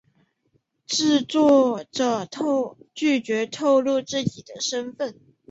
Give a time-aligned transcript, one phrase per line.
[0.87, 2.25] 制作者
[2.95, 5.21] 拒绝透露自己的身份。